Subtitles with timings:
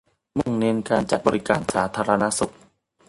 [0.37, 2.53] มุ่งเน้นการจัดบริการสาธารณสุข